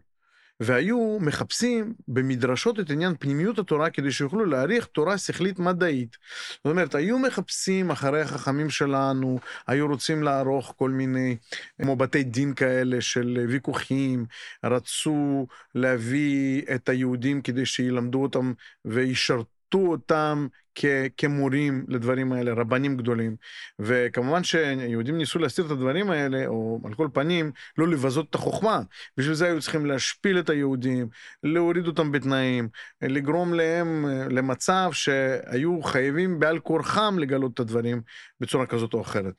[0.60, 6.16] והיו מחפשים במדרשות את עניין פנימיות התורה כדי שיוכלו להעריך תורה שכלית מדעית.
[6.64, 11.36] זאת אומרת, היו מחפשים אחרי החכמים שלנו, היו רוצים לערוך כל מיני,
[11.82, 14.26] כמו בתי דין כאלה של ויכוחים,
[14.64, 18.52] רצו להביא את היהודים כדי שילמדו אותם
[18.84, 19.59] וישרתו.
[19.78, 20.84] אותם כ,
[21.16, 23.36] כמורים לדברים האלה, רבנים גדולים.
[23.78, 28.80] וכמובן שיהודים ניסו להסתיר את הדברים האלה, או על כל פנים, לא לבזות את החוכמה.
[29.16, 31.08] בשביל זה היו צריכים להשפיל את היהודים,
[31.42, 32.68] להוריד אותם בתנאים,
[33.02, 38.02] לגרום להם למצב שהיו חייבים בעל כורחם לגלות את הדברים
[38.40, 39.34] בצורה כזאת או אחרת.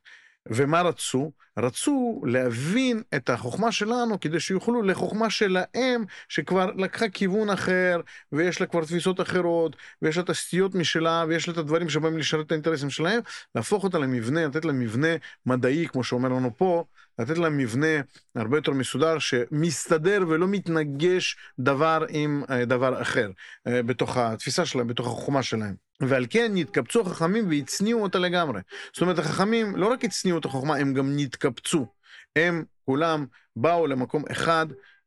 [0.49, 1.31] ומה רצו?
[1.59, 8.01] רצו להבין את החוכמה שלנו כדי שיוכלו לחוכמה שלהם, שכבר לקחה כיוון אחר,
[8.31, 12.45] ויש לה כבר תפיסות אחרות, ויש לה תשתיות משלה, ויש לה את הדברים שבאים לשרת
[12.45, 13.19] את האינטרסים שלהם,
[13.55, 15.07] להפוך אותה למבנה, לתת לה מבנה
[15.45, 16.83] מדעי, כמו שאומר לנו פה,
[17.19, 18.01] לתת לה מבנה
[18.35, 23.31] הרבה יותר מסודר, שמסתדר ולא מתנגש דבר עם אה, דבר אחר,
[23.67, 25.90] אה, בתוך התפיסה שלהם, בתוך החוכמה שלהם.
[26.01, 28.61] ועל כן נתקבצו החכמים והצניעו אותה לגמרי.
[28.93, 31.87] זאת אומרת, החכמים לא רק הצניעו את החוכמה, הם גם נתקבצו.
[32.35, 34.65] הם כולם באו למקום אחד,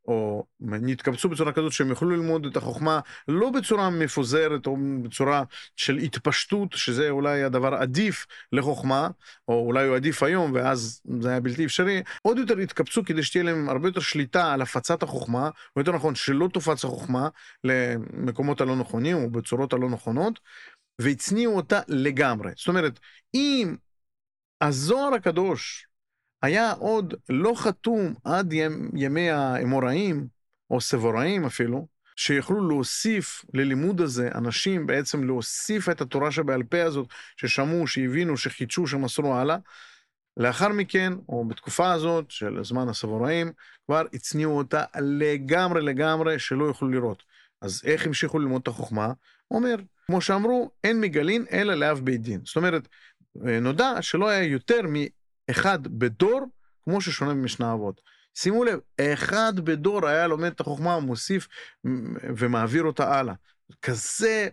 [0.09, 5.43] או נתקבצו בצורה כזאת שהם יוכלו ללמוד את החוכמה לא בצורה מפוזרת או בצורה
[5.77, 9.09] של התפשטות, שזה אולי הדבר עדיף לחוכמה,
[9.49, 13.45] או אולי הוא עדיף היום ואז זה היה בלתי אפשרי, עוד יותר התקבצו כדי שתהיה
[13.45, 17.29] להם הרבה יותר שליטה על הפצת החוכמה, או יותר נכון שלא תופץ החוכמה
[17.65, 20.41] למקומות הלא נכונים או בצורות הלא נכונות,
[20.99, 22.51] והצניעו אותה לגמרי.
[22.57, 23.01] זאת אומרת,
[23.35, 23.77] אם
[24.61, 25.87] הזוהר הקדוש
[26.43, 28.53] היה עוד לא חתום עד
[28.95, 30.27] ימי האמוראים,
[30.71, 37.09] או סבוראים אפילו, שיכלו להוסיף ללימוד הזה אנשים, בעצם להוסיף את התורה שבעל פה הזאת,
[37.37, 39.57] ששמעו, שהבינו, שחידשו, שמסרו הלאה.
[40.37, 43.53] לאחר מכן, או בתקופה הזאת של זמן הסבוראים,
[43.87, 47.23] כבר הצניעו אותה לגמרי לגמרי, שלא יוכלו לראות.
[47.61, 49.13] אז איך המשיכו ללמוד את החוכמה?
[49.51, 49.77] אומר,
[50.07, 52.41] כמו שאמרו, אין מגלין אלא לאב בית דין.
[52.45, 52.89] זאת אומרת,
[53.35, 56.41] נודע שלא היה יותר מאחד בדור,
[56.85, 58.01] כמו ששונה במשנה אבות.
[58.35, 61.49] שימו לב, אחד בדור היה לומד את החוכמה, מוסיף
[62.37, 63.35] ומעביר אותה הלאה.
[63.83, 64.49] כזה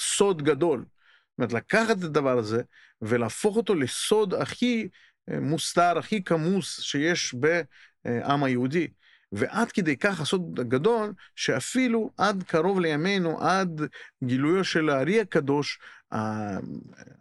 [0.00, 0.78] סוד גדול.
[0.78, 2.62] זאת אומרת, לקחת את הדבר הזה
[3.02, 4.88] ולהפוך אותו לסוד הכי
[5.28, 8.88] מוסתר, הכי כמוס שיש בעם היהודי.
[9.32, 13.82] ועד כדי כך הסוד גדול, שאפילו עד קרוב לימינו, עד
[14.24, 15.78] גילויו של הארי הקדוש,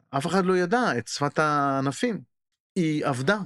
[0.10, 2.22] אף אחד לא ידע את שפת הענפים.
[2.76, 3.38] היא עבדה.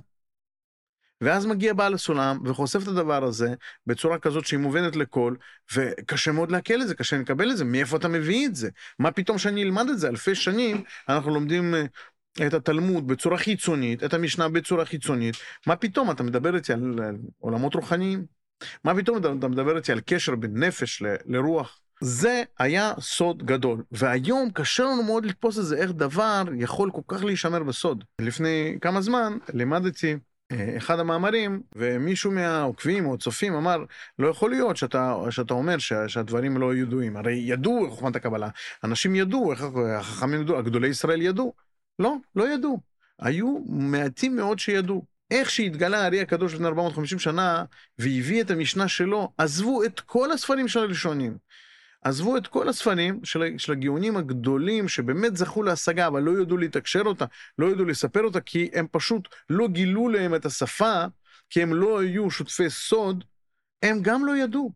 [1.21, 3.53] ואז מגיע בעל הסולם וחושף את הדבר הזה
[3.87, 5.35] בצורה כזאת שהיא מובנת לכל,
[5.75, 8.69] וקשה מאוד לעכל את זה, קשה לקבל את זה, מאיפה אתה מביא את זה?
[8.99, 10.07] מה פתאום שאני אלמד את זה?
[10.07, 15.35] אלפי שנים אנחנו לומדים אה, את התלמוד בצורה חיצונית, את המשנה בצורה חיצונית,
[15.67, 16.99] מה פתאום אתה מדבר איתי על
[17.39, 18.40] עולמות רוחניים?
[18.83, 21.79] מה פתאום אתה מדבר איתי על קשר בין נפש ל, לרוח?
[22.03, 27.01] זה היה סוד גדול, והיום קשה לנו מאוד לתפוס את זה, איך דבר יכול כל
[27.07, 28.03] כך להישמר בסוד.
[28.21, 30.15] לפני כמה זמן לימדתי
[30.51, 33.85] אה, אחד המאמרים, ומישהו מהעוקבים או הצופים אמר,
[34.19, 37.17] לא יכול להיות שאתה, שאתה אומר שה, שהדברים לא ידועים.
[37.17, 38.49] הרי ידעו חוכמת הקבלה,
[38.83, 39.53] אנשים ידעו,
[39.97, 41.53] החכמים ידעו, הגדולי ישראל ידעו.
[41.99, 42.79] לא, לא ידעו.
[43.19, 45.10] היו מעטים מאוד שידעו.
[45.31, 47.63] איך שהתגלה הארי הקדוש לפני 450 שנה
[47.99, 51.37] והביא את המשנה שלו, עזבו את כל הספרים של הראשונים.
[52.03, 57.01] עזבו את כל הספרים של, של הגאונים הגדולים שבאמת זכו להשגה, אבל לא ידעו לתקשר
[57.05, 57.25] אותה,
[57.57, 61.03] לא ידעו לספר אותה, כי הם פשוט לא גילו להם את השפה,
[61.49, 63.23] כי הם לא היו שותפי סוד,
[63.83, 64.71] הם גם לא ידעו.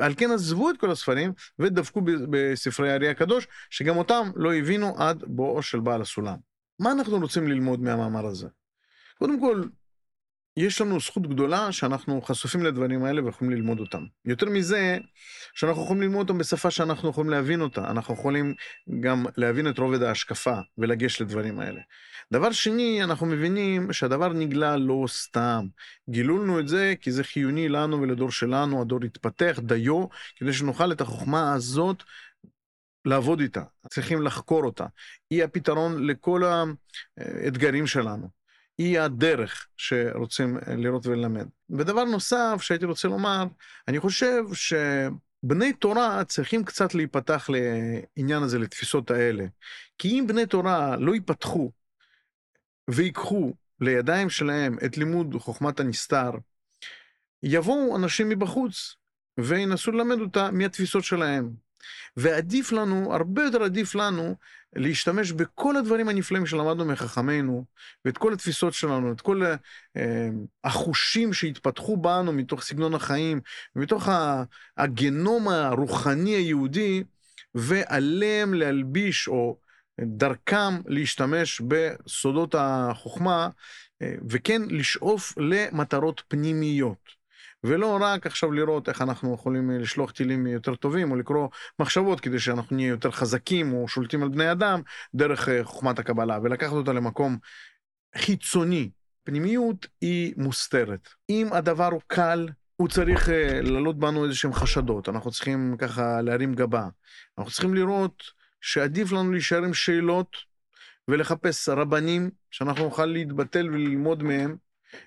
[0.00, 5.24] על כן עזבו את כל הספרים ודבקו בספרי הארי הקדוש, שגם אותם לא הבינו עד
[5.26, 6.36] בואו של בעל הסולם.
[6.78, 8.48] מה אנחנו רוצים ללמוד מהמאמר הזה?
[9.18, 9.62] קודם כל,
[10.56, 14.04] יש לנו זכות גדולה שאנחנו חשופים לדברים האלה ויכולים ללמוד אותם.
[14.24, 14.98] יותר מזה,
[15.54, 17.90] שאנחנו יכולים ללמוד אותם בשפה שאנחנו יכולים להבין אותה.
[17.90, 18.54] אנחנו יכולים
[19.00, 21.80] גם להבין את רובד ההשקפה ולגש לדברים האלה.
[22.32, 25.66] דבר שני, אנחנו מבינים שהדבר נגלה לא סתם.
[26.10, 30.04] גילו לנו את זה כי זה חיוני לנו ולדור שלנו, הדור יתפתח דיו,
[30.36, 32.02] כדי שנוכל את החוכמה הזאת
[33.04, 33.62] לעבוד איתה.
[33.88, 34.86] צריכים לחקור אותה.
[35.30, 36.42] היא הפתרון לכל
[37.16, 38.39] האתגרים שלנו.
[38.80, 41.46] היא הדרך שרוצים לראות וללמד.
[41.70, 43.44] ודבר נוסף שהייתי רוצה לומר,
[43.88, 49.44] אני חושב שבני תורה צריכים קצת להיפתח לעניין הזה, לתפיסות האלה.
[49.98, 51.72] כי אם בני תורה לא ייפתחו
[52.90, 56.30] ויקחו לידיים שלהם את לימוד חוכמת הנסתר,
[57.42, 58.96] יבואו אנשים מבחוץ
[59.38, 61.50] וינסו ללמד אותה מהתפיסות שלהם.
[62.16, 64.34] ועדיף לנו, הרבה יותר עדיף לנו,
[64.76, 67.64] להשתמש בכל הדברים הנפלאים שלמדנו מחכמינו,
[68.04, 69.42] ואת כל התפיסות שלנו, את כל
[69.96, 70.28] אה,
[70.64, 73.40] החושים שהתפתחו בנו מתוך סגנון החיים,
[73.76, 74.08] מתוך
[74.76, 77.02] הגנום הרוחני היהודי,
[77.54, 79.56] ועליהם להלביש, או
[80.00, 83.48] דרכם להשתמש בסודות החוכמה,
[84.02, 87.19] אה, וכן לשאוף למטרות פנימיות.
[87.64, 92.20] ולא רק עכשיו לראות איך אנחנו יכולים אה, לשלוח טילים יותר טובים, או לקרוא מחשבות
[92.20, 94.80] כדי שאנחנו נהיה יותר חזקים או שולטים על בני אדם
[95.14, 97.38] דרך אה, חוכמת הקבלה, ולקחת אותה למקום
[98.16, 98.90] חיצוני.
[99.24, 101.08] פנימיות היא מוסתרת.
[101.30, 106.22] אם הדבר הוא קל, הוא צריך uh, להעלות בנו איזה שהם חשדות, אנחנו צריכים ככה
[106.22, 106.88] להרים גבה.
[107.38, 108.22] אנחנו צריכים לראות
[108.60, 110.36] שעדיף לנו להישאר עם שאלות
[111.08, 114.56] ולחפש רבנים שאנחנו נוכל להתבטל וללמוד מהם,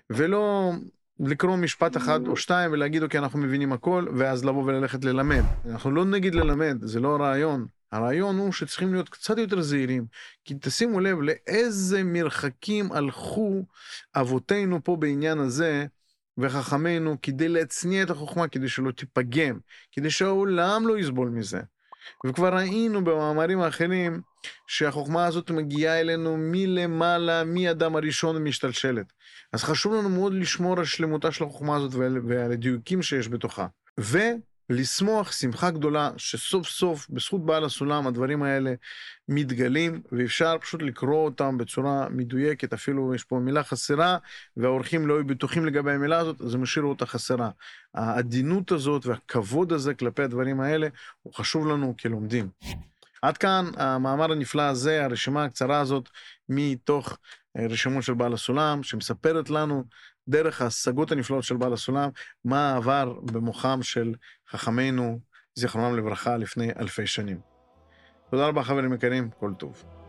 [0.10, 0.72] ולא
[1.20, 5.44] לקרוא משפט אחד או שתיים ולהגיד אוקיי אנחנו מבינים הכל ואז לבוא וללכת ללמד.
[5.70, 7.68] אנחנו לא נגיד ללמד, זה לא הרעיון.
[7.92, 10.06] הרעיון הוא שצריכים להיות קצת יותר זהירים,
[10.46, 13.66] כי תשימו לב לאיזה מרחקים הלכו
[14.16, 15.86] אבותינו פה בעניין הזה
[16.38, 19.60] וחכמינו כדי להצניע את החוכמה, כדי שלא תיפגם,
[19.92, 21.62] כדי שהעולם לא יסבול מזה.
[22.26, 24.22] וכבר ראינו במאמרים האחרים
[24.68, 29.14] שהחוכמה הזאת מגיעה אלינו מלמעלה, מאדם הראשון ומשתלשלת.
[29.54, 31.94] אז חשוב לנו מאוד לשמור על שלמותה של החוכמה הזאת
[32.28, 33.68] ועל הדיוקים שיש בתוכה.
[34.70, 38.74] ולשמוח שמחה גדולה שסוף סוף בזכות בעל הסולם הדברים האלה
[39.30, 44.18] מתגלים ואפשר פשוט לקרוא אותם בצורה מדויקת אפילו יש פה מילה חסרה
[44.58, 47.50] והאורחים לא היו בטוחים לגבי המילה הזאת אז הם השאירו אותה חסרה.
[47.94, 50.88] העדינות הזאת והכבוד הזה כלפי הדברים האלה
[51.22, 52.50] הוא חשוב לנו כלומדים.
[53.24, 56.10] עד כאן המאמר הנפלא הזה, הרשימה הקצרה הזאת
[56.50, 57.18] מתוך
[57.58, 59.84] אה, רשימות של בעל הסולם, שמספרת לנו
[60.28, 62.10] דרך ההשגות הנפלאות של בעל הסולם,
[62.46, 64.14] מה עבר במוחם של
[64.50, 65.20] חכמינו,
[65.56, 67.40] זיכרונם לברכה, לפני אלפי שנים.
[68.32, 70.03] תודה רבה חברים יקרים, כל טוב.